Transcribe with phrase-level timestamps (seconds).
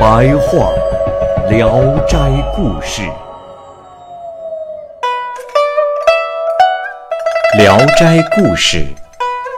[0.00, 0.72] 白话
[1.50, 2.16] 《聊斋
[2.56, 3.02] 故事》。
[7.58, 8.78] 《聊斋故事》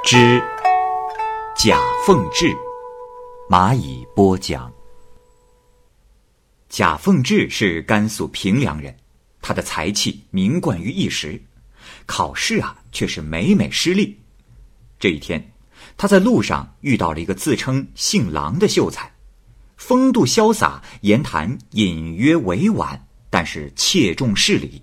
[0.04, 0.42] 之
[1.56, 2.52] 贾凤志，
[3.48, 4.68] 蚂蚁播讲。
[6.68, 8.92] 贾凤志是甘肃平凉人，
[9.40, 11.40] 他的才气名冠于一时，
[12.04, 14.20] 考试啊却是每每失利。
[14.98, 15.52] 这一天，
[15.96, 19.08] 他在路上遇到了一个自称姓郎的秀才，
[19.82, 24.80] 风度潇洒，言谈隐约委婉，但是切重事理。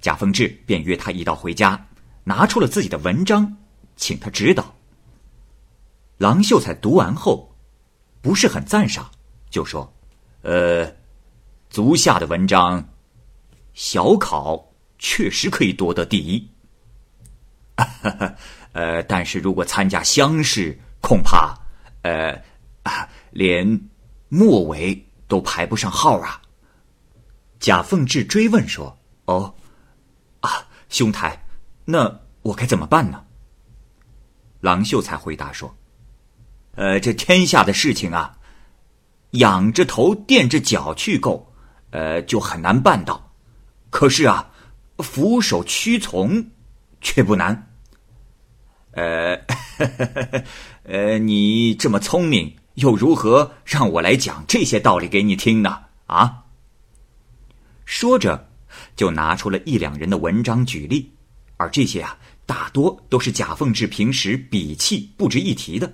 [0.00, 1.86] 贾凤志便约他一道回家。
[2.24, 3.56] 拿出了自己的文章，
[3.96, 4.74] 请他指导。
[6.18, 7.56] 郎秀才读完后，
[8.20, 9.08] 不是很赞赏，
[9.48, 9.90] 就说
[10.42, 10.92] ：“呃，
[11.70, 12.88] 足下的文章，
[13.74, 16.50] 小考确实可以夺得第一。
[18.72, 21.56] 呃，但是如果参加乡试，恐怕，
[22.02, 22.42] 呃，
[23.30, 23.80] 连
[24.30, 26.40] 末尾都排不上号啊。”
[27.60, 29.54] 贾凤志追问说：“哦，
[30.40, 31.46] 啊，兄台。”
[31.84, 33.24] 那我该怎么办呢？
[34.60, 35.76] 郎秀才回答说
[36.76, 38.38] ：“呃，这天下的事情啊，
[39.32, 41.52] 仰着头垫着脚去够，
[41.90, 43.32] 呃，就很难办到；
[43.90, 44.50] 可是啊，
[44.98, 46.50] 俯首屈从
[47.00, 47.74] 却不难。
[48.92, 49.34] 呃，
[50.84, 55.84] 呃，你这么聪明，又如何让我来讲这些道理给你听呢？
[56.06, 56.44] 啊？”
[57.84, 58.48] 说着，
[58.94, 61.12] 就拿出了一两人的文章举例。
[61.56, 62.16] 而这些啊，
[62.46, 65.92] 大多都是贾凤志平时笔气不值一提的。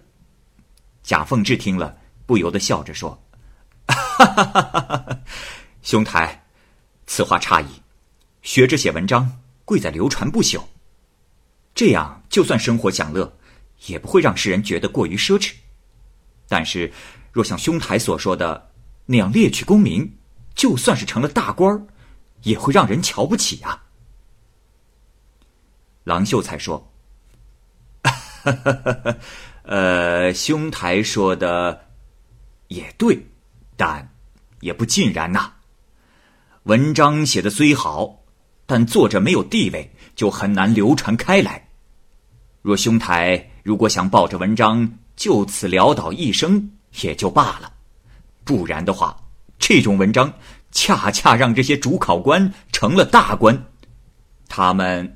[1.02, 3.20] 贾凤志听了，不由得笑着说
[3.88, 5.20] ：“哈哈哈哈
[5.82, 6.46] 兄台，
[7.06, 7.66] 此话差矣。
[8.42, 10.62] 学着写文章，贵在流传不朽。
[11.74, 13.36] 这样，就算生活享乐，
[13.86, 15.52] 也不会让世人觉得过于奢侈。
[16.48, 16.92] 但是，
[17.32, 18.70] 若像兄台所说的
[19.06, 20.16] 那样猎取功名，
[20.54, 21.86] 就算是成了大官儿，
[22.42, 23.84] 也会让人瞧不起啊。”
[26.04, 26.92] 郎秀才说
[29.64, 31.88] ：“呃，兄台说的
[32.68, 33.26] 也对，
[33.76, 34.08] 但
[34.60, 35.54] 也不尽然呐。
[36.62, 38.20] 文章写的虽好，
[38.66, 41.68] 但作者没有地位，就很难流传开来。
[42.62, 47.68] 若兄台如果想抱着文章就此潦倒一生，也就罢了；
[48.44, 49.16] 不然的话，
[49.58, 50.32] 这种文章
[50.70, 53.64] 恰恰让这些主考官成了大官。”
[54.48, 55.12] 他们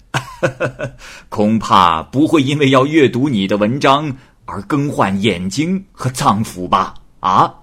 [1.29, 6.95] 恐怕不会因为要阅读你的文章而更换眼睛和脏腑吧？
[7.21, 7.55] 啊！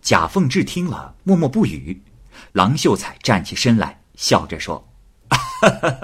[0.00, 2.02] 贾凤志听了，默默不语。
[2.52, 4.88] 郎秀才站起身来，笑着说：“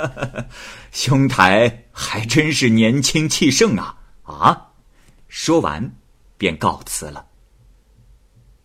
[0.93, 4.70] 兄台还真是年轻气盛啊！”啊！
[5.31, 5.95] 说完，
[6.37, 7.25] 便告辞了。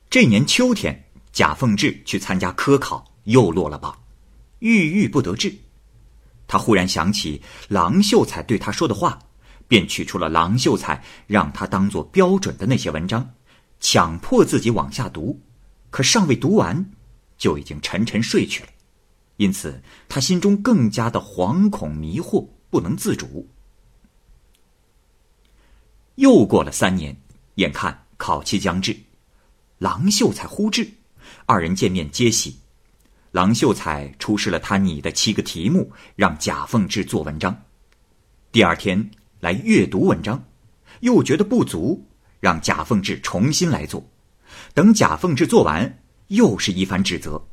[0.09, 3.95] 这年秋天，贾凤志去参加科考，又落了榜。
[4.57, 5.55] 郁郁不得志，
[6.47, 9.19] 他忽然想起郎秀才对他说的话，
[9.67, 13.35] 便取出了郎秀才让他当做标准的那些文章，
[13.79, 15.39] 强迫自己往下读。
[15.91, 16.83] 可尚未读完，
[17.37, 18.69] 就已经沉沉睡去了。
[19.37, 23.47] 因此，他心中更加的惶恐迷惑，不能自主。
[26.15, 27.15] 又过了三年，
[27.55, 28.95] 眼看考期将至，
[29.79, 30.89] 郎秀才忽至，
[31.45, 32.57] 二人见面皆喜。
[33.31, 37.63] 郎秀才出示了他拟的七个题目，让贾凤志做文章。
[38.53, 40.41] 第二天来阅读文章，
[41.01, 42.07] 又觉得不足，
[42.39, 44.01] 让贾凤志重新来做。
[44.73, 47.45] 等贾凤志做完，又是一番指责。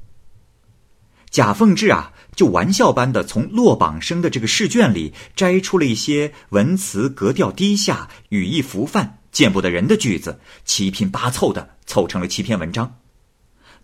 [1.32, 12.98] 贾凤志啊，就玩笑般的从落榜生的这个试卷里摘出了一些文词格调低下、语义浮泛、见不得人的句子，七拼八凑的凑成了七篇文章。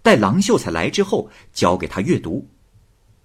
[0.02, 2.50] 待郎秀才来之后，交给他阅读。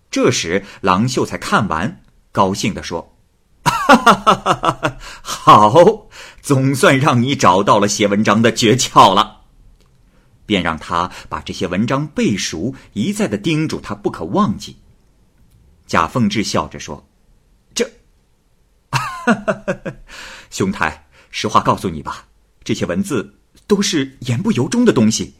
[0.09, 3.17] 这时，郎秀才看完，高兴地说
[3.65, 6.07] ：“哈哈哈哈好，
[6.41, 9.41] 总算让你找到了写文章的诀窍了。”
[10.45, 14.77] 便让他把这些文章背熟，一再的叮嘱他不可忘记。
[15.85, 17.07] 贾凤志笑着说
[17.75, 17.89] ：“这，
[20.49, 22.27] 兄台，实话告诉你吧，
[22.63, 23.35] 这些文字
[23.67, 25.33] 都是言不由衷的东西，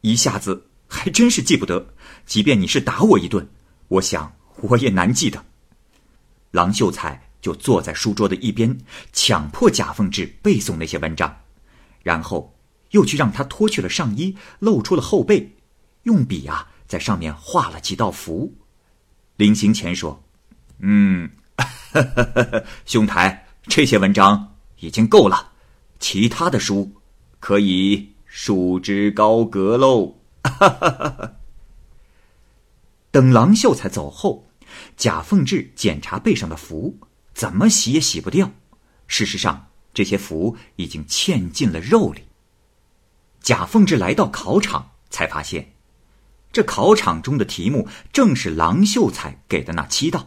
[0.00, 1.94] 一下子还真是记不得。
[2.26, 3.46] 即便你是打我一顿，
[3.88, 5.44] 我想我也难记得。
[6.50, 8.78] 郎秀才就坐在书桌的一边，
[9.12, 11.36] 强迫贾凤志背诵那些文章，
[12.02, 12.53] 然后
[12.94, 15.56] 又去让他脱去了上衣，露出了后背，
[16.04, 18.54] 用笔啊在上面画了几道符。
[19.36, 20.22] 临行前说
[20.78, 21.28] ：“嗯，
[22.86, 25.50] 兄台，这些文章已经够了，
[25.98, 26.92] 其他的书
[27.40, 30.14] 可以束之高阁喽。
[33.10, 34.46] ”等郎秀才走后，
[34.96, 36.96] 贾凤志检查背上的符，
[37.34, 38.52] 怎么洗也洗不掉。
[39.08, 42.22] 事实上，这些符已经嵌进了肉里。
[43.44, 45.74] 贾凤志来到考场，才发现，
[46.50, 50.26] 这考场中的题目正是郎秀才给的那七道。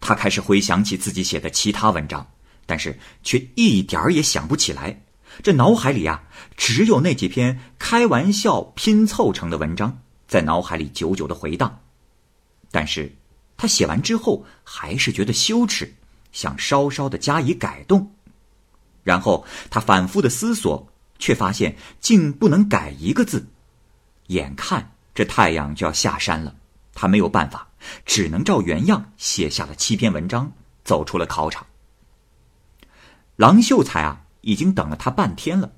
[0.00, 2.26] 他开始回想起自己写的其他文章，
[2.66, 5.00] 但是却一点儿也想不起来。
[5.44, 6.24] 这脑海里啊，
[6.56, 11.82] 只有那几篇开玩笑拼凑成的文章在脑海里久久的回荡。
[12.72, 13.14] 但是，
[13.56, 15.94] 他写完之后还是觉得羞耻，
[16.32, 18.12] 想稍稍的加以改动。
[19.04, 20.92] 然后他反复的思索，
[21.24, 23.48] 却发现竟不能改一个字。
[24.26, 26.54] 眼看这太阳就要下山了，
[26.92, 27.66] 他没有办法，
[28.04, 30.52] 只能照原样写下了七篇文章，
[30.84, 31.66] 走出了考场。
[33.36, 35.72] 郎秀才啊，已经等了他半天了，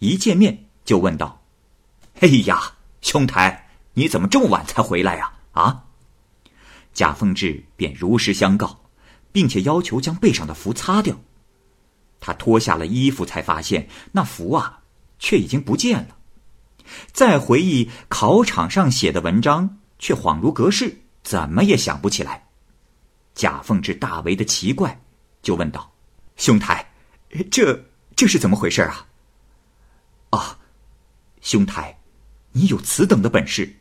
[0.00, 1.44] 一见面就问道
[2.18, 5.32] ：“哎呀，兄台，你怎么这么晚才回来呀？
[5.52, 5.84] 啊？”
[6.92, 8.80] 贾凤志便如实相告，
[9.30, 11.16] 并且要求将背上的符擦掉。
[12.18, 14.77] 他脱下了衣服，才发现那符啊，
[15.18, 16.16] 却已经不见了。
[17.12, 22.48] 再回忆考场上写的文章，却恍如隔世，怎么也想不起来。
[23.34, 25.00] 贾凤志大为的奇怪，
[25.42, 25.92] 就问道
[26.36, 26.90] ：“兄台，
[27.50, 27.84] 这
[28.16, 29.06] 这是怎么回事啊？”
[30.30, 30.58] 啊，
[31.40, 32.00] 兄台，
[32.52, 33.76] 你有此等的本事，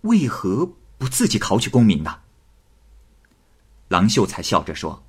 [0.00, 0.66] 为何
[0.98, 2.20] 不自己考取功名呢？
[3.88, 5.04] 郎秀才笑着说：“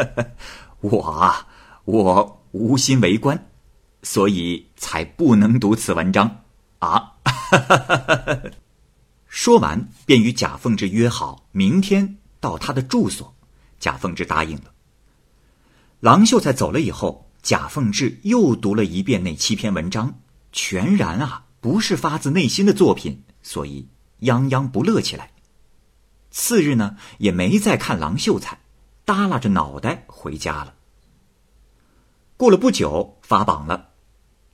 [0.80, 1.48] 我啊，
[1.84, 3.49] 我无心为官，
[4.02, 6.42] 所以才不能读此文章
[6.78, 7.12] 啊。
[9.26, 13.34] ”说完，便与贾凤志约好明天到他的住所。
[13.78, 14.72] 贾凤志答应了。
[16.00, 20.20] 郎秀才走了以后，贾凤志又读了一遍那七篇文章，
[20.52, 23.86] 全然啊不是发自内心的作品，所以
[24.20, 25.30] 泱泱不乐起来。
[26.30, 28.58] 次日呢，也没再看郎秀才，
[29.04, 30.74] 耷拉着脑袋回家了。
[32.36, 33.89] 过了不久，发榜了，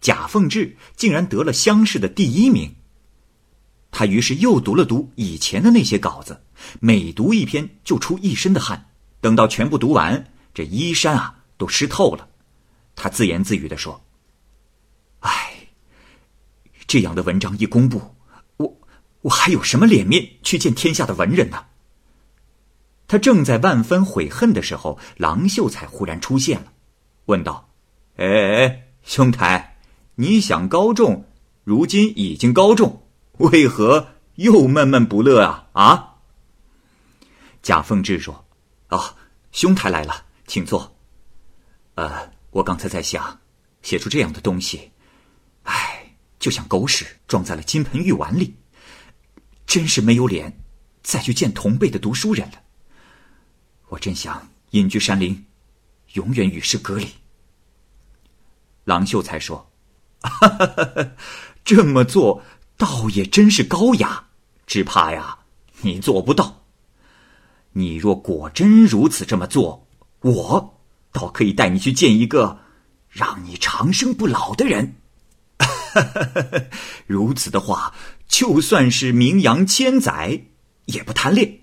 [0.01, 2.75] 贾凤志竟然得了乡试的第一名。
[3.91, 6.43] 他于是又读了读以前的那些稿子，
[6.81, 8.91] 每读一篇就出一身的汗。
[9.21, 12.29] 等到全部读完，这衣衫啊都湿透了。
[12.95, 14.05] 他自言自语的说
[15.21, 15.69] ：“唉，
[16.87, 18.01] 这样的文章一公布。”
[19.23, 21.65] 我还有什么脸面去见天下的文人呢？
[23.09, 26.73] 他正在万分悔恨的时候，郎秀才忽然出现了，
[27.25, 27.69] 问道
[28.19, 29.76] ：“哎，兄台，
[30.17, 31.25] 你想高中，
[31.63, 33.07] 如今已经高中，
[33.39, 36.17] 为何又闷闷不乐啊？”啊？
[37.63, 38.47] 贾凤志说
[38.89, 39.15] ：“哦，
[39.53, 40.97] 兄台来了，请坐。
[41.97, 43.41] 呃，我刚才在想，
[43.83, 44.91] 写出这样的东西，
[45.65, 48.55] 唉，就像狗屎装在了金盆玉碗里。”
[49.67, 50.61] 真是没有脸
[51.03, 52.63] 再去见同辈的读书人了。
[53.89, 55.45] 我真想隐居山林，
[56.13, 57.09] 永远与世隔离。
[58.85, 59.69] 郎秀才说
[60.23, 61.11] ：“哈
[61.65, 62.43] 这么做
[62.77, 64.25] 倒也真是高雅，
[64.67, 65.39] 只怕呀，
[65.83, 66.63] 你做不到。
[67.73, 69.87] 你若果真如此这么做，
[70.21, 70.81] 我
[71.13, 72.61] 倒可以带你去见一个
[73.09, 74.97] 让你长生不老的人。
[75.59, 76.03] 哈
[77.07, 77.95] 如此的话。”
[78.29, 80.43] 就算是名扬千载，
[80.87, 81.61] 也不贪恋，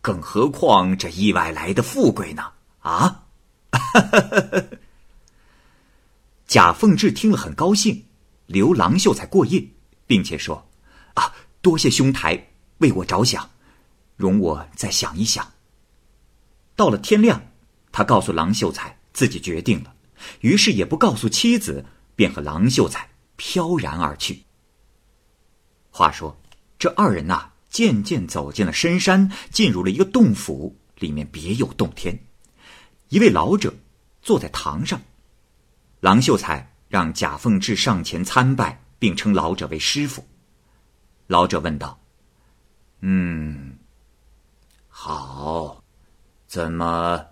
[0.00, 2.42] 更何况这意外来的富贵呢？
[2.80, 3.26] 啊
[3.70, 4.64] 哈哈哈！
[6.56, 8.06] 贾凤志听了很高兴，
[8.46, 9.62] 留郎秀才过夜，
[10.06, 10.66] 并且说
[11.12, 12.48] ：“啊，多谢兄台
[12.78, 13.50] 为我着想，
[14.16, 15.52] 容我再想一想。”
[16.74, 17.42] 到了天亮，
[17.92, 19.94] 他告诉郎秀才自己决定了，
[20.40, 21.84] 于是也不告诉妻子，
[22.14, 24.42] 便和郎秀才飘然而去。
[25.90, 26.34] 话说，
[26.78, 32.18] 这二人呐，渐渐走进了深山，进入了一个洞府，里面别有洞天。
[33.10, 33.74] 一位老者
[34.22, 34.98] 坐在堂上，
[36.06, 40.24] 郎秀才让贾凤志上前参拜，并称老者为师傅。
[41.26, 41.98] 老者问道
[43.02, 43.76] ：“嗯，
[44.86, 45.82] 好，
[46.46, 47.26] 怎么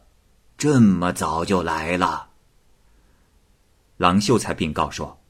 [0.58, 2.30] 这么早就来了？
[3.98, 5.20] 郎秀才禀告说：“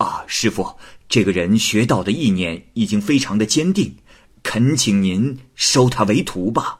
[0.00, 3.98] 啊，师傅，这个人学道的意念已经非常的坚定，
[4.42, 6.78] 恳请您收他为徒吧。”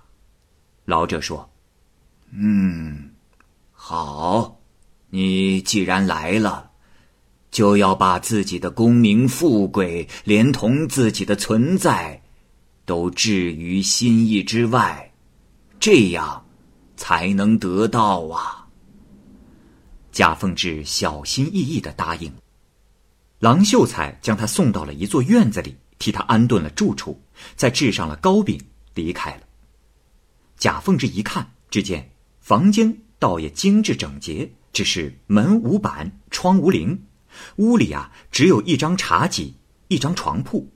[0.87, 1.51] 老者说
[2.33, 3.11] ：“嗯，
[3.73, 4.59] 好，
[5.17, 6.73] 你既然来了，
[7.53, 12.21] 就要把自己的功名富贵，连同自己的存在，
[12.85, 15.13] 都置于心意之外，
[15.79, 16.45] 这样
[16.97, 18.67] 才能得到啊。”
[20.11, 22.33] 贾凤志小心翼翼的答应。
[23.39, 27.23] 郎秀才将他送到了一座院子里，替他安顿了住处，
[27.55, 28.61] 再置上了糕饼，
[28.95, 29.43] 离开了。
[30.59, 36.99] 贾凤志一看，只见房间倒也精致整洁，只是门无板，窗无棂，
[37.57, 39.55] 屋里啊只有一张茶几，
[39.89, 40.71] 一张床铺。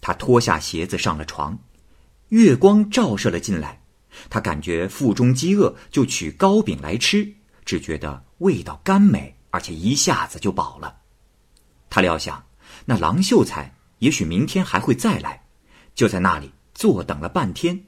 [0.00, 1.56] 他脱下鞋子上了床，
[2.30, 3.80] 月光照射了进来，
[4.28, 7.32] 他感觉腹中饥饿，就取糕饼来吃，
[7.64, 10.98] 只觉得味道甘美，而且一下子就饱了。
[11.88, 12.44] 他料想，
[12.84, 15.44] 那郎秀才也许明天还会再来，
[15.94, 17.84] 就在那里坐等了半天。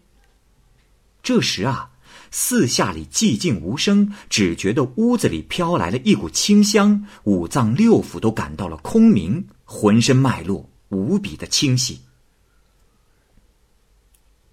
[1.25, 1.91] 这时啊，
[2.37, 12.01] 四下里寂静无声，只觉得屋子里飘来了一股清香，五脏六腑都感到了空明，浑身脉络无比的清晰。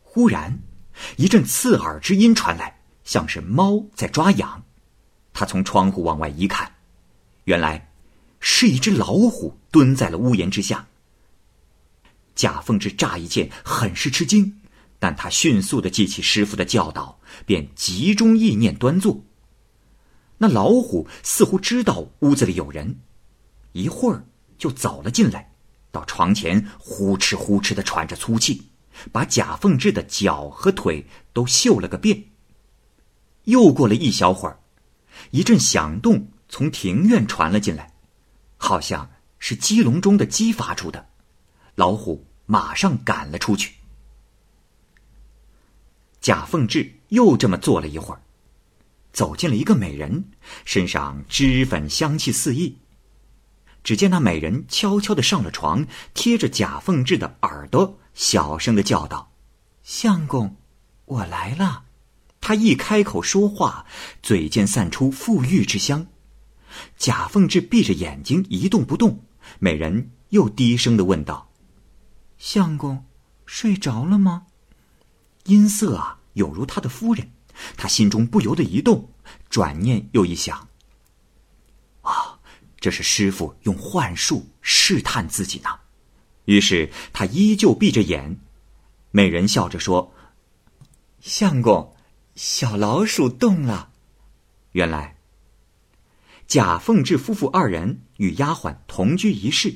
[0.03, 0.59] 忽然，
[1.15, 4.63] 一阵刺耳之音传来，像是猫在抓痒。
[5.33, 6.71] 他从窗户往外一看，
[7.45, 7.89] 原来
[8.39, 10.88] 是一只老虎蹲在了屋檐之下。
[12.35, 14.59] 贾凤志乍一见，很是吃惊。
[15.00, 19.23] 但他迅速的记起师傅的教导，便集中意念端坐。
[20.38, 23.00] 那老虎似乎知道屋子里有人，
[23.73, 24.25] 一会儿
[24.57, 25.53] 就走了进来，
[25.91, 28.69] 到床前呼哧呼哧的喘着粗气，
[29.11, 32.23] 把贾凤志的脚和腿都嗅了个遍。
[33.43, 34.59] 又过了一小会儿，
[35.29, 37.93] 一阵响动从庭院传了进来，
[38.57, 41.07] 好像是鸡笼中的鸡发出的。
[41.75, 43.75] 老虎马上赶了出去。
[46.19, 48.22] 贾凤志又这么坐了一会儿，
[49.12, 50.25] 走进了一个美人，
[50.63, 52.77] 身上脂粉香气四溢。
[53.84, 59.32] 只见那美人悄悄的上了床，贴着贾凤志的耳朵，小声的叫道
[59.84, 60.56] ：“相公，
[61.06, 61.84] 我来了。”
[62.39, 63.86] 他一开口说话，
[64.24, 66.08] 嘴间散出馥郁之香。
[66.98, 69.25] 贾凤志闭着眼睛一动不动。
[69.60, 71.51] 美人又低声的问道
[72.39, 73.06] ：“相公，
[73.46, 74.48] 睡着了吗？”
[75.46, 77.31] 音色啊，有如他的夫人，
[77.77, 79.09] 他心中不由得一动，
[79.50, 80.67] 转念又一想：
[82.01, 82.39] 啊，
[82.79, 85.69] 这是师傅用幻术试探自己呢。
[86.45, 88.39] 于是他依旧闭着眼。
[89.11, 90.13] 美人笑着说
[91.19, 91.95] ：“相公，
[92.35, 93.91] 小老鼠动了。”
[94.71, 95.17] 原来，
[96.47, 99.75] 贾凤志夫妇二人与丫鬟同居一室。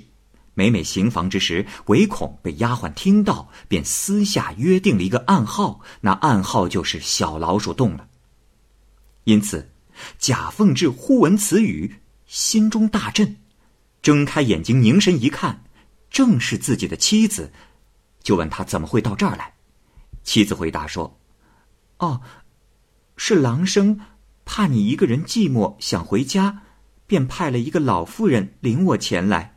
[0.55, 5.81] 每每行房之时，唯恐被丫鬟听到，便私下约定了一个暗号。
[6.01, 8.07] 那暗号就是“小老鼠动了”。
[9.25, 9.69] 因此，
[10.17, 13.35] 贾凤志忽闻此语，心中大震，
[14.01, 15.65] 睁开眼睛凝神一看，
[16.09, 17.51] 正是自己的妻子，
[18.23, 19.55] 就问他怎么会到这儿来。
[20.23, 21.19] 妻子回答说
[21.99, 22.21] ：“哦，
[23.17, 23.99] 是郎生
[24.45, 26.61] 怕你一个人寂寞，想回家，
[27.05, 29.51] 便派了一个老妇人领我前来。”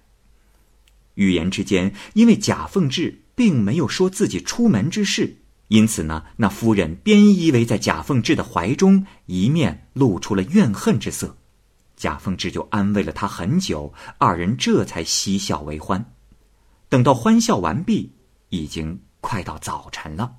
[1.18, 11.36] 语言之间，因为贾凤志并没有说自己出门之事，因此呢，那夫人便依偎在贾凤志的怀中，一面露出了怨恨之色。
[11.96, 16.12] 贾凤志就安慰了他很久，二人这才嬉笑为欢。
[16.88, 18.12] 等到欢笑完毕，
[18.50, 20.36] 已经快到早晨了。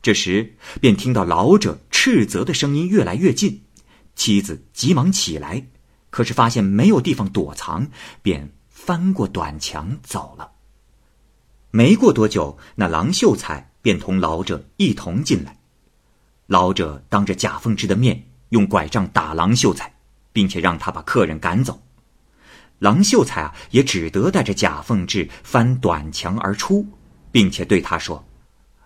[0.00, 3.60] 这时，便听到老者斥责的声音越来越近，
[4.16, 5.66] 妻子急忙起来，
[6.08, 7.88] 可是发现没有地方躲藏，
[8.22, 8.50] 便。
[8.78, 10.52] 翻过短墙走了。
[11.70, 15.58] 没过多久，那郎秀才便同老者一同进来。
[16.46, 19.92] 老者当着贾凤芝的面用拐杖打郎秀才，
[20.32, 21.82] 并且让他把客人赶走。
[22.78, 26.86] 郎秀才啊，也只得带着贾凤芝翻短墙而出，
[27.30, 28.24] 并且对他说：“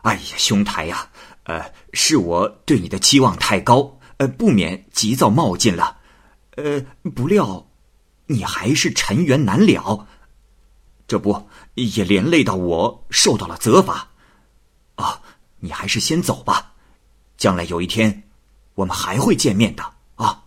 [0.02, 1.08] 哎呀，兄台呀，
[1.44, 5.98] 呃，是我对你的期望太高，呃，不免急躁冒进了。
[6.56, 6.84] 呃，
[7.14, 7.64] 不料。”
[8.32, 10.06] 你还是尘缘难了，
[11.06, 14.08] 这不也连累到我受到了责罚？
[14.94, 15.20] 啊，
[15.58, 16.74] 你还是先走吧，
[17.36, 18.28] 将来有一天，
[18.74, 19.82] 我们还会见面的
[20.16, 20.44] 啊！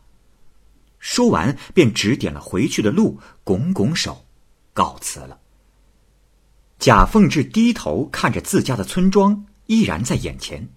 [0.99, 4.25] 说完，便指点了回去的路，拱拱手，
[4.73, 5.39] 告辞了。
[6.79, 10.67] 贾凤志低头看着自家的村庄依然在眼前，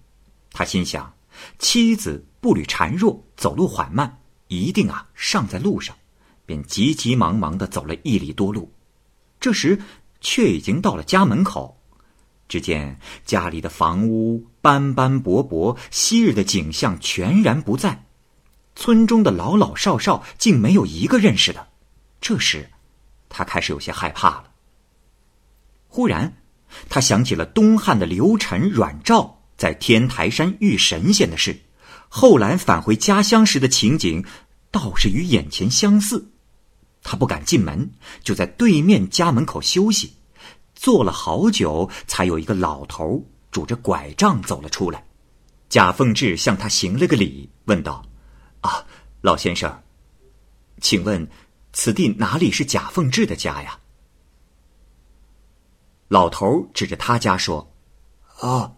[0.51, 1.13] 他心想：
[1.57, 5.95] 妻子步履孱弱，走路缓慢，一定啊尚在路上。
[6.49, 8.73] 便急急忙忙的走了一里多路。
[9.39, 9.79] 这时，
[10.19, 11.79] 却已经到了家门口。
[12.47, 18.05] 只见家里的房屋斑斑驳驳，昔日的景象全然不在。
[18.75, 21.67] 村中的老老少少竟没有一个认识的。
[22.19, 22.67] 这时，
[23.29, 24.45] 他开始有些害怕了。
[25.87, 26.37] 忽然，
[26.89, 31.61] 他想起了东汉的刘晨、阮肇在天台山遇神仙的事，
[32.07, 34.25] 后来返回家乡时的情景，
[34.71, 36.28] 倒是与眼前相似。
[37.03, 37.91] 他不敢进门，
[38.23, 40.13] 就在对面家门口休息。
[40.75, 45.05] 坐了好久，才有一个老头拄着拐杖走了出来。
[45.67, 48.03] 贾凤志向他行了个礼，问道
[48.61, 48.85] ：“啊，
[49.21, 49.83] 老先生，
[50.79, 51.29] 请问
[51.73, 53.79] 此地哪里是贾凤志的家呀？”
[56.07, 57.71] 老头指着他家说
[58.39, 58.73] ：“啊，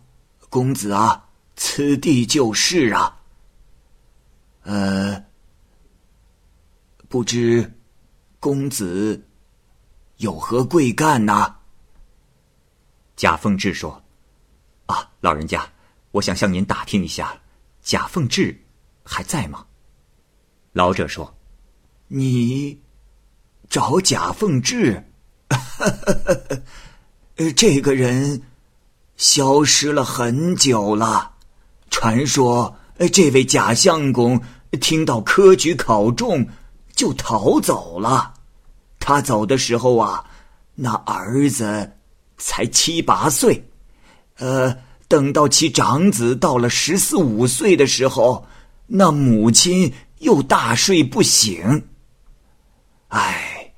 [0.49, 3.19] 公子啊，此地就是啊。
[4.63, 5.23] 呃，
[7.07, 7.79] 不知
[8.41, 9.25] 公子
[10.17, 11.55] 有何贵干呐？”
[13.15, 14.03] 贾凤志说
[14.87, 15.71] ：“啊，老人家，
[16.11, 17.39] 我想向您打听一下，
[17.81, 18.59] 贾凤志
[19.03, 19.65] 还在吗？”
[20.73, 21.37] 老者说
[22.09, 22.81] ：“你
[23.69, 25.05] 找贾凤志？
[27.55, 28.41] 这个人
[29.17, 31.35] 消失了很久了。
[31.89, 32.75] 传说
[33.13, 34.41] 这位贾相公
[34.79, 36.47] 听到科举考中，
[36.95, 38.30] 就逃走了。
[39.15, 40.23] 他走的时候啊，
[40.75, 41.91] 那儿子……”
[42.43, 43.63] 才七八岁，
[44.37, 44.75] 呃，
[45.07, 48.47] 等到其长子到了十四五岁的时候，
[48.87, 51.83] 那母亲又大睡不醒。
[53.09, 53.71] 唉，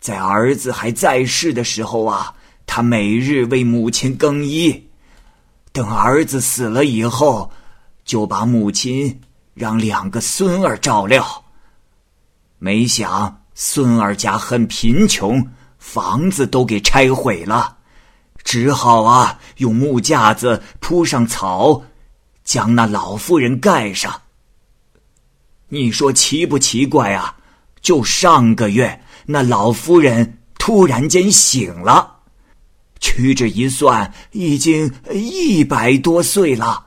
[0.00, 2.34] 在儿子还在世的时候啊，
[2.66, 4.72] 他每日为母亲更衣；
[5.70, 7.48] 等儿子死了以后，
[8.04, 9.20] 就把母亲
[9.54, 11.44] 让两个孙儿照料。
[12.58, 17.78] 没想孙儿家很贫穷，房子都给拆毁了。
[18.42, 21.82] 只好啊，用木架子铺上草，
[22.44, 24.22] 将那老妇人盖上。
[25.68, 27.36] 你说奇不奇怪啊？
[27.80, 32.20] 就上个月，那老夫人突然间醒了，
[33.00, 36.86] 屈指一算，已经一百多岁了。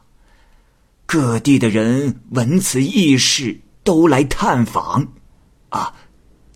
[1.06, 5.08] 各地的人闻此异事，都来探访。
[5.69, 5.93] 啊，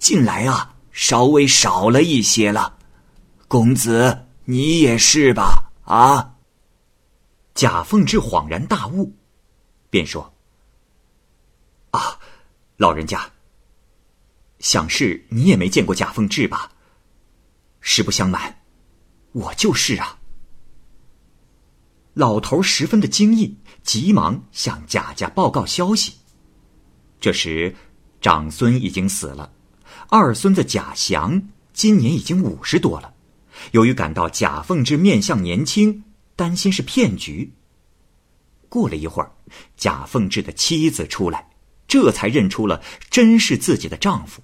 [0.02, 2.80] 近来啊，稍微少了一些了。
[3.48, 4.26] 公子。
[4.46, 5.72] 你也是吧？
[5.86, 6.36] 啊！
[7.54, 9.16] 贾凤志恍然大悟，
[9.90, 10.34] 便说
[11.92, 12.20] ：“啊，
[12.76, 13.32] 老人家，
[14.58, 16.72] 想是你也没见过贾凤志吧？
[17.80, 18.64] 实不相瞒，
[19.32, 20.18] 我就是啊。”
[22.16, 26.16] 老头十分的惊异，急忙向贾家报告消息。
[27.22, 27.74] 这时，
[28.20, 29.54] 长孙已经死了，
[30.14, 33.14] 二孙子贾祥今年已经五十多了。
[33.72, 36.04] 由于感到贾凤之面相年轻，
[36.36, 37.50] 担心是骗局。
[38.68, 39.32] 过了一会儿，
[39.78, 41.48] 贾凤志的妻子出来，
[41.88, 44.42] 这才认出了真是自己的丈夫。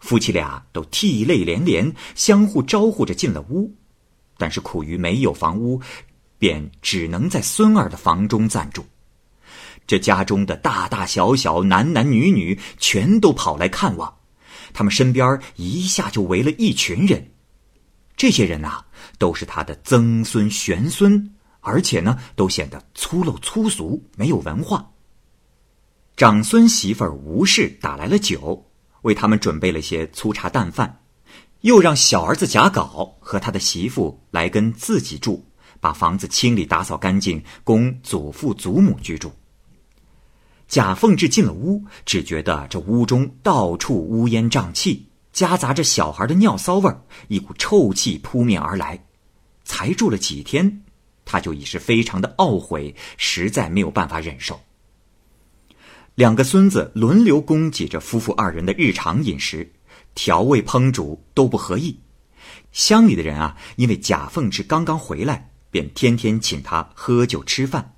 [0.00, 3.72] 夫妻俩都涕泪连连，相互招呼着进了屋。
[4.36, 5.80] 但是苦于没有房屋，
[6.36, 8.84] 便只能在孙儿的房中暂住。
[9.86, 14.12] 这家中的大大小小、男男女女全都跑来看望，
[14.72, 17.32] 他们身边一下就围了一群人。
[18.16, 18.84] 这些人呐，
[19.18, 24.90] 都是他的曾孙、玄孙，而且呢，都显得粗陋粗俗，没有文化。
[26.16, 28.70] 长孙媳妇儿吴氏打来了酒，
[29.02, 31.00] 为他们准备了些粗茶淡饭，
[31.62, 35.42] 又让小儿子贾稿和他的媳妇来跟自己住，
[35.80, 39.32] 把房子清理打扫干净，供祖父祖母居住。
[40.70, 45.08] 贾凤志进了屋，只觉得这屋中到处乌烟瘴气。
[45.32, 46.92] 夹杂着小孩的尿骚味，
[47.26, 49.04] 一股臭气扑面而来。
[49.64, 50.82] 才住了几天，
[51.24, 54.60] 他就已是非常的懊悔，实在没有办法忍受。
[56.14, 59.72] 两个孙子轮流供给着夫妇二人的日常饮食，
[60.14, 61.98] 调味烹煮都不合意。
[62.70, 67.96] 乡里的人啊，因为贾凤志刚刚回来，便天天请他喝酒吃饭。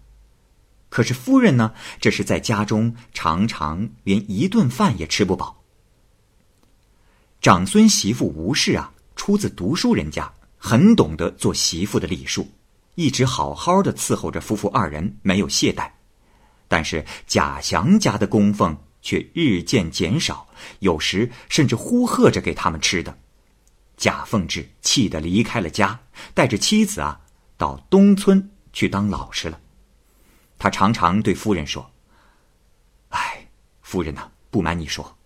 [0.92, 5.64] 可是夫人呢，这是在家中常常连一顿饭也吃不饱。
[7.40, 12.46] 长孙媳妇吴氏啊，出自读书人家，很懂得做媳妇的礼数，
[12.94, 15.90] 一直好好的伺候着夫妇二人，没有懈怠。
[16.68, 20.46] 但是贾祥家的供奉却日渐减少，
[20.80, 23.18] 有时甚至呼喝着给他们吃的。
[23.96, 25.98] 贾凤志气得离开了家，
[26.34, 27.18] 带着妻子啊，
[27.56, 29.58] 到东村去当老师了。
[30.62, 31.90] 他常常对夫人说
[33.10, 33.48] ：“哎，
[33.80, 35.18] 夫人呐，不瞒你说。”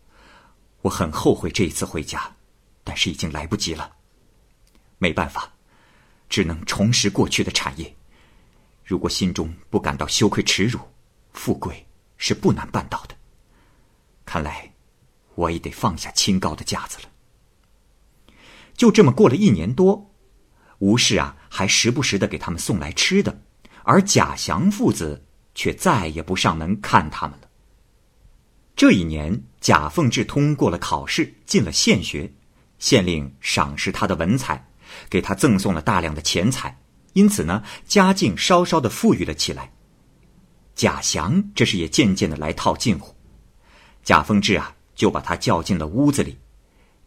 [0.80, 2.34] 我很后悔这一次回家，
[2.82, 3.96] 但是已经来不及了。
[4.96, 5.52] 没办法，
[6.30, 7.94] 只能重拾过去的产业。
[8.82, 10.80] 如果心中不感到羞愧耻辱，
[11.34, 13.14] 富贵是不难办到的。
[14.24, 14.72] 看来，
[15.34, 17.10] 我也得放下清高的架子了。
[18.74, 20.14] 就这么过了一年多，
[20.78, 23.42] 吴氏啊，还时不时的给他们送来吃的，
[23.82, 25.25] 而贾祥父子
[25.56, 27.48] 却再也不上门看他们了。
[28.76, 32.30] 这一年，贾凤志通过了考试，进了县学，
[32.78, 34.68] 县令赏识他的文采，
[35.08, 36.78] 给他赠送了大量的钱财，
[37.14, 39.72] 因此呢，家境稍稍的富裕了起来。
[40.74, 43.16] 贾祥这时也渐渐的来套近乎，
[44.04, 46.38] 贾凤志啊，就把他叫进了屋子里。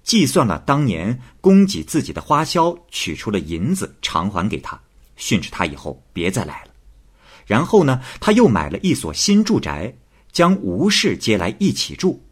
[0.01, 4.81] 计算了当年供给自己的花销，取出了银子偿还给他，
[5.17, 6.68] 训斥他以后别再来了。
[7.49, 9.91] 然后呢，他又买了一所新住宅，
[10.31, 12.23] 将吴氏接来一起住。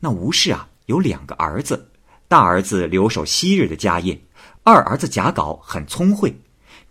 [0.00, 1.92] 那吴氏啊，有两个儿子，
[2.26, 4.20] 大儿子留守昔日的家业，
[4.64, 6.36] 二儿子贾稿很聪慧，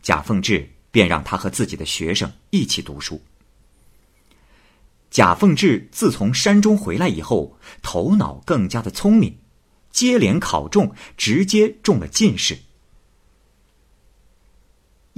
[0.02, 3.22] 贾凤志便让他和自己的学生一起读书。
[5.10, 9.38] 贾凤志自从山中回来以后，头脑更加的聪明。
[9.92, 12.58] 接连考中，直接中了进士。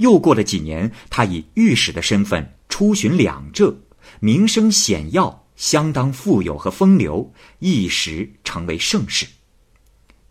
[0.02, 3.74] 又过了几年，他以御史的身份出巡两浙，
[4.18, 9.24] 名声显耀，相当富有和风流，一时成为盛世。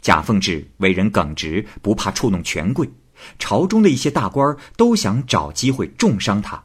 [0.01, 2.89] 贾凤志为人耿直，不怕触弄权贵，
[3.39, 6.61] 朝中的一些大官都想找机会重伤他。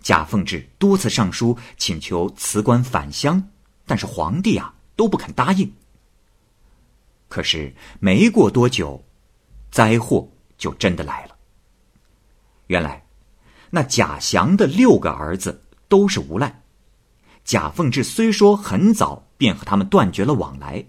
[0.00, 3.50] 贾凤志多次上书请求辞官返乡，
[3.84, 5.70] 但是皇帝啊都不肯答应。
[7.28, 9.04] 可是没过多久，
[9.70, 11.31] 灾祸就真的来了。
[12.72, 13.04] 原来，
[13.68, 16.62] 那贾祥的六个儿子都是无赖。
[17.44, 20.82] 贾凤志虽说很早便和他们断绝了往来，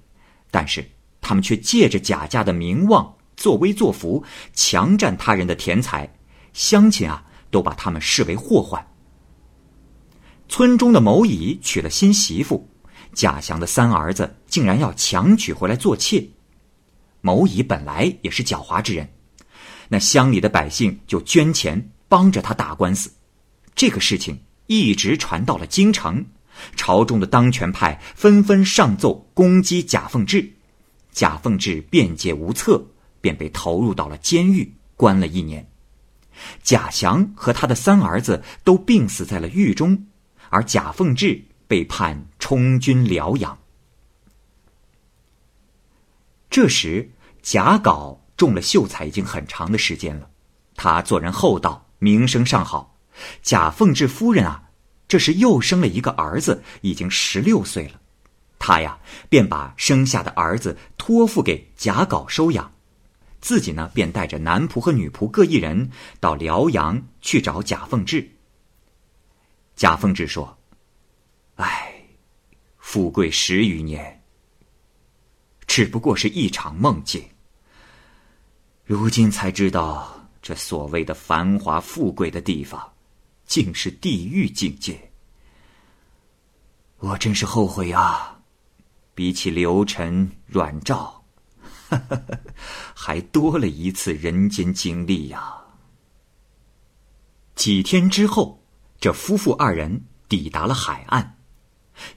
[0.49, 6.09] 但是他们却借着贾家的名望作威作福，强占他人的田财，
[6.53, 8.81] 乡亲啊都把他们视为祸患。
[10.47, 12.69] 村中的某乙娶了新媳妇。
[13.13, 16.25] 贾祥的三儿子竟然要强娶回来做妾。
[17.21, 19.07] 某乙本来也是狡猾之人，
[19.93, 23.13] 那乡里的百姓就捐钱帮着他打官司。
[23.75, 26.25] 这个事情一直传到了京城，
[26.75, 30.51] 朝中的当权派纷纷上奏攻击贾凤志，
[31.12, 32.84] 贾凤志辩解无策，
[33.21, 35.69] 便被投入到了监狱，关了一年。
[36.63, 40.08] 贾祥和他的三儿子都病死在了狱中，
[40.49, 43.60] 而贾凤志被判充军疗养。
[46.49, 47.12] 这时，
[47.43, 50.29] 贾稿中了秀才已经很长的时间了，
[50.75, 52.97] 他做人厚道，名声尚好。
[53.41, 54.69] 贾凤志夫人啊，
[55.07, 58.01] 这时又生了一个儿子，已经十六岁了。
[58.57, 58.97] 他呀，
[59.29, 62.73] 便把生下的儿子托付给贾稿收养，
[63.39, 68.31] 自己呢，便带着男仆和女仆各一人到辽阳去找贾凤志。
[69.75, 70.57] 贾凤志说
[71.57, 71.93] ：“唉，
[72.77, 74.21] 富贵十余年。”
[75.67, 77.23] 只不过是一场梦境。
[78.85, 82.91] 如今才知道，这所谓的繁华富贵的地方，
[83.45, 85.09] 竟是地狱境界。
[86.99, 88.41] 我真是后悔啊！
[89.15, 91.23] 比起刘晨、阮照，
[92.93, 95.55] 还多了一次人间经历呀。
[97.55, 98.61] 几天之后，
[98.99, 101.37] 这夫妇二人抵达了海岸，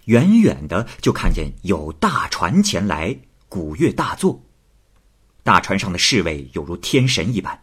[0.07, 3.17] 远远的就看见有大船前来。
[3.49, 4.43] 鼓乐大作，
[5.47, 7.57] 大船上的侍卫犹如天神一般。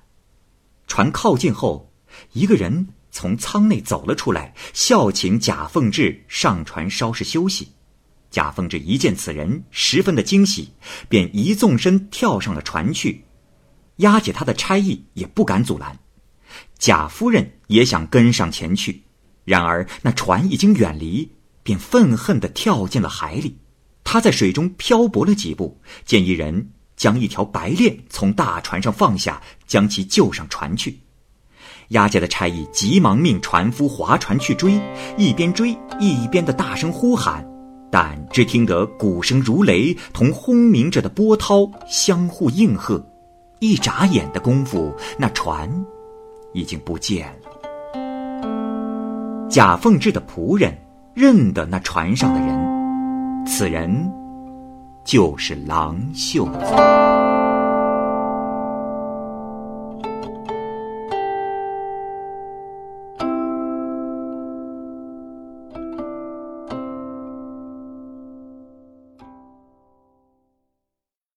[0.87, 1.91] 船靠近后，
[2.31, 7.73] 一个人从舱内走了出来，笑请贾凤志上船稍事休息。
[8.31, 10.69] 贾凤志一见此人，十分的惊喜，
[11.09, 13.25] 便一纵身跳上了船去。
[13.97, 15.99] 押解他的差役也不敢阻拦。
[16.79, 19.03] 贾夫人也想跟上前去，
[19.43, 23.57] 然而那船已经远离，便愤恨的跳进了海里。
[24.05, 26.71] 他在水中漂泊了几步，见一人
[27.03, 30.97] 将一条白链从大船上放下，将其救上船去。
[31.89, 34.79] 押解的差役急忙命船夫划船去追，
[35.17, 37.45] 一边追一边的大声呼喊，
[37.91, 43.05] 但只听得鼓声如雷，同轰鸣着的波涛相互应和。
[43.59, 45.69] 一眨眼的功夫，那船
[46.53, 47.49] 已经不见了。
[49.49, 50.73] 贾凤志的仆人
[51.13, 53.45] 认得那船上的人。
[53.45, 54.09] 此人
[55.03, 57.32] 就是郎秀才。